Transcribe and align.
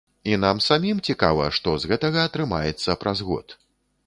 І 0.29 0.37
нам 0.43 0.61
самім 0.67 1.01
цікава, 1.11 1.45
што 1.57 1.75
з 1.83 1.93
гэтага 1.93 2.25
атрымаецца 2.31 2.97
праз 3.05 3.23
год. 3.31 3.57